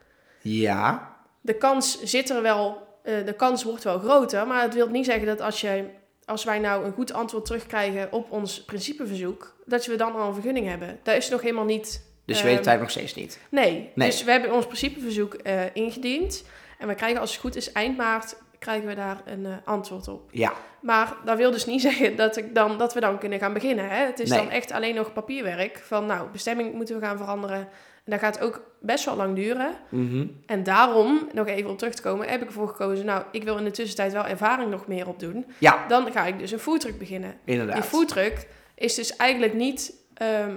[0.40, 4.88] ja, De kans zit er wel, eh, de kans wordt wel groter, maar het wil
[4.88, 5.84] niet zeggen dat als, je,
[6.24, 10.34] als wij nou een goed antwoord terugkrijgen op ons principeverzoek, dat we dan al een
[10.34, 11.00] vergunning hebben.
[11.02, 12.10] Dat is nog helemaal niet.
[12.24, 13.40] Dus je Ehm, weet het eigenlijk nog steeds niet.
[13.48, 13.90] Nee.
[13.94, 14.08] Nee.
[14.10, 16.44] dus we hebben ons principeverzoek eh, ingediend.
[16.78, 20.08] En we krijgen als het goed is eind maart krijgen we daar een eh, antwoord
[20.08, 20.28] op.
[20.30, 23.52] Ja, Maar dat wil dus niet zeggen dat, ik dan, dat we dan kunnen gaan
[23.52, 23.88] beginnen.
[23.88, 24.04] Hè?
[24.06, 24.38] Het is Nee.
[24.38, 25.78] dan echt alleen nog papierwerk.
[25.78, 27.68] Van nou, bestemming moeten we gaan veranderen.
[28.04, 29.74] En dat gaat ook best wel lang duren.
[29.88, 30.26] mhm.
[30.46, 33.04] En daarom, nog even op terug te komen, heb ik ervoor gekozen...
[33.06, 35.46] nou, ik wil in de tussentijd wel ervaring nog meer opdoen.
[35.58, 37.34] ja Dan ga ik dus een foodtruck beginnen.
[37.44, 37.74] inderdaad.
[37.74, 40.54] Die foodtruck is dus eigenlijk niet ehm,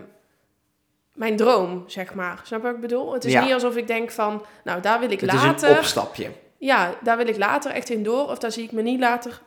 [1.16, 2.40] mijn droom, zeg maar.
[2.44, 3.14] Snap je wat ik bedoel?
[3.14, 3.44] Het is Ja.
[3.44, 5.68] niet alsof ik denk van, nou, daar wil ik het later...
[5.70, 6.32] is een opstapje.
[6.58, 8.30] Ja, daar wil ik later echt in door.
[8.30, 9.42] Of daar zie ik me niet later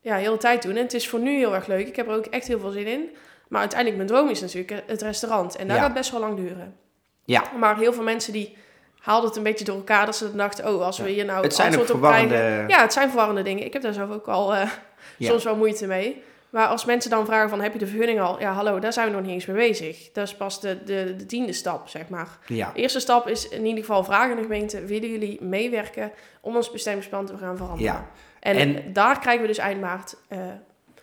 [0.00, 0.76] ja, heel de tijd doen.
[0.76, 1.86] En het is voor nu heel erg leuk.
[1.86, 3.10] Ik heb er ook echt heel veel zin in.
[3.48, 5.56] Maar uiteindelijk, mijn droom is natuurlijk het restaurant.
[5.56, 5.82] En dat Ja.
[5.82, 6.76] gaat best wel lang duren.
[7.24, 7.42] Ja.
[7.58, 8.56] Maar heel veel mensen die
[8.98, 10.06] haalden het een beetje door elkaar.
[10.06, 12.34] Dat ze dan dachten, oh, als we hier nou Het zijn antwoord op verwarrende...
[12.34, 12.68] krijgen...
[12.68, 13.64] Ja, het zijn verwarrende dingen.
[13.64, 14.70] Ik heb daar zelf ook al eh,
[15.16, 15.28] Ja.
[15.30, 16.22] soms wel moeite mee.
[16.52, 18.40] Maar als mensen dan vragen van, heb je de vergunning al?
[18.40, 20.10] Ja, hallo, daar zijn we nog niet eens mee bezig.
[20.12, 22.28] Dat is pas de, de, de tiende stap, zeg maar.
[22.46, 26.12] Ja, De eerste stap is in ieder geval vragen aan de gemeente: willen jullie meewerken
[26.40, 27.92] om ons bestemmingsplan te gaan veranderen?
[27.92, 28.08] ja.
[28.40, 30.38] En, En- daar krijgen we dus eind maart eh,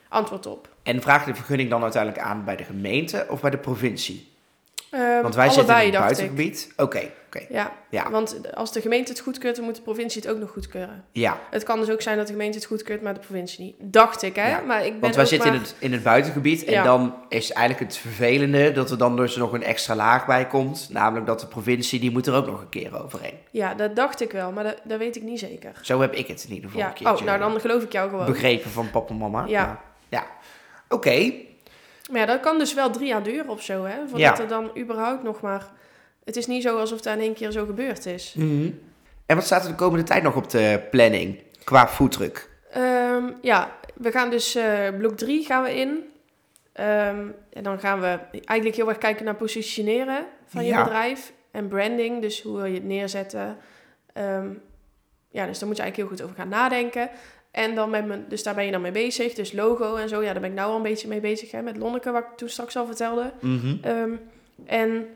[0.10, 0.70] antwoord op.
[0.84, 4.28] En vraag de vergunning dan uiteindelijk aan bij de gemeente of bij de provincie?
[4.92, 6.74] Ehm, Want wij zitten in het buitengebied.
[6.78, 7.46] Oké, oké.
[7.50, 8.10] Ja, Ja.
[8.10, 11.04] want als de gemeente het goedkeurt, dan moet de provincie het ook nog goedkeuren.
[11.12, 13.76] Ja, Het kan dus ook zijn dat de gemeente het goedkeurt, maar de provincie niet.
[13.80, 14.50] Dacht ik, hè?
[14.50, 15.58] Ja, Maar ik ben want wij zitten maar...
[15.58, 16.64] in, het, in het buitengebied.
[16.64, 16.84] En Ja.
[16.84, 20.88] dan is eigenlijk het vervelende dat er dan dus nog een extra laag bij komt.
[20.92, 23.34] Namelijk dat de provincie, die moet er ook nog een keer overheen.
[23.52, 25.72] Ja, dat dacht ik wel, maar dat, dat weet ik niet zeker.
[25.82, 27.92] Zo heb ik het in ieder geval Ja, een keertje oh, nou dan geloof ik
[27.92, 28.26] jou gewoon.
[28.26, 29.46] begrepen van papa en mama.
[29.48, 29.66] Ja.
[29.66, 30.26] Maar, ja.
[30.90, 31.32] Oké,
[32.10, 33.96] Maar ja, dat kan dus wel drie jaar duren of zo, hè?
[34.08, 34.40] Voordat Ja.
[34.40, 35.68] er dan überhaupt nog maar...
[36.26, 38.34] Het is niet zo alsof dat in één keer zo gebeurd is.
[38.38, 38.70] Mhm.
[39.26, 42.50] En wat staat er de komende tijd nog op de planning qua foodtruck?
[42.72, 46.04] Ehm, ja, we gaan dus eh, blok 3 gaan we in.
[46.74, 50.84] Ehm, en dan gaan we eigenlijk heel erg kijken naar positioneren van je Ja.
[50.84, 51.34] bedrijf.
[51.52, 53.58] En branding, dus hoe wil je het neerzetten.
[54.14, 54.48] Ehm,
[55.30, 57.10] ja, dus daar moet je eigenlijk heel goed over gaan nadenken.
[57.52, 59.34] En dan met mijn, dus daar ben je dan mee bezig.
[59.34, 61.52] Dus logo en zo, ja, daar ben ik nou al een beetje mee bezig.
[61.52, 63.32] Hè, met Lonneke, wat ik toen straks al vertelde.
[63.40, 63.76] Mhm.
[63.82, 64.12] Ehm,
[64.66, 65.08] en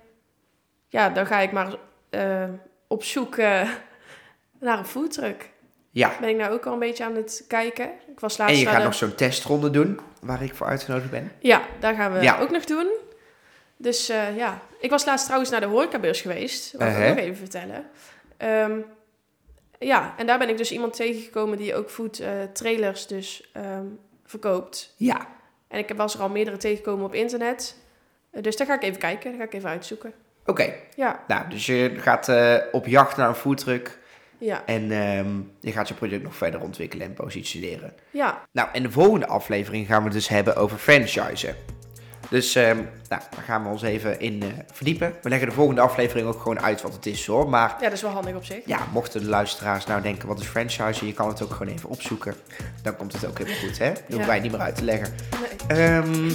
[0.87, 1.75] ja, dan ga ik maar
[2.09, 2.43] eh,
[2.87, 3.69] op zoek eh,
[4.59, 5.49] naar een foodtruck.
[5.89, 7.89] Ja, Ben ik nou ook al een beetje aan het kijken.
[8.11, 10.67] Ik was en laatst je naar gaat de- nog zo'n testronde doen, waar ik voor
[10.67, 11.31] uitgenodigd ben.
[11.39, 12.39] Ja, daar gaan we Ja.
[12.39, 12.87] ook nog doen.
[13.77, 16.71] Dus eh, ja, ik was laatst trouwens naar de horecabeurs geweest.
[16.71, 17.09] Wil ik Uh-huh.
[17.09, 17.85] ook nog even vertellen.
[18.37, 18.79] Ehm,
[19.79, 23.85] ja, en daar ben ik dus iemand tegengekomen die ook food eh, trailers dus ehm,
[24.25, 24.93] verkoopt.
[24.97, 25.27] Ja,
[25.67, 27.77] En ik was er al meerdere tegengekomen op internet.
[28.31, 30.13] Eh, dus daar ga ik even kijken, daar ga ik even uitzoeken.
[30.45, 30.73] oké.
[30.95, 33.99] Ja, Nou, dus je gaat eh, op jacht naar een foodtruck
[34.37, 37.93] ja, en ehm, je gaat je product nog verder ontwikkelen en positioneren.
[38.11, 38.41] ja.
[38.51, 41.55] Nou, in de volgende aflevering gaan we het dus hebben over franchisen.
[42.29, 45.13] Dus ehm, nou, daar gaan we ons even in eh, verdiepen.
[45.21, 47.49] We leggen de volgende aflevering ook gewoon uit wat het is hoor.
[47.49, 48.57] Maar Ja, dat is wel handig op zich.
[48.65, 51.89] ja, mochten de luisteraars nou denken wat is franchise, je kan het ook gewoon even
[51.89, 52.35] opzoeken.
[52.81, 53.89] Dan komt het ook helemaal goed hè.
[53.89, 54.25] Dat hoeven Ja.
[54.25, 55.13] wij niet meer uit te leggen.
[55.67, 55.77] Nee.
[55.79, 56.31] Ehm,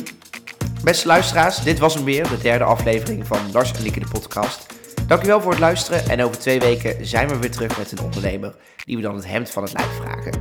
[0.85, 4.66] beste luisteraars, dit was hem weer, de derde aflevering van Lars en Lieke de podcast.
[5.07, 8.55] Dankjewel voor het luisteren en over twee weken zijn we weer terug met een ondernemer
[8.85, 10.33] die we dan het hemd van het lijf vragen.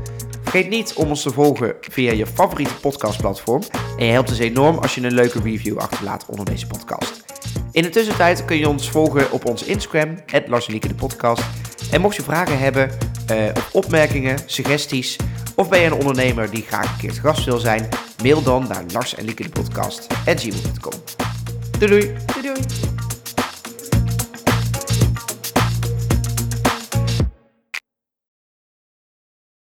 [0.48, 3.62] Vergeet niet om ons te volgen via je favoriete podcastplatform
[3.98, 7.24] en je helpt ons enorm als je een leuke review achterlaat onder deze podcast.
[7.72, 11.44] In de tussentijd kun je ons volgen op onze Instagram, de podcast.
[11.92, 12.92] En mocht je vragen hebben,
[13.28, 13.38] eh,
[13.72, 15.16] opmerkingen, suggesties,
[15.56, 17.90] of ben je een ondernemer die graag een keer te gast wil zijn,
[18.24, 20.08] mail dan naar Lars en Lieke de podcast
[21.80, 22.16] Doei doei!
[22.26, 22.97] Doei doei.